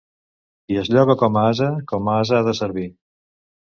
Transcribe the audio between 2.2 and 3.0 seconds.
ase ha de servir.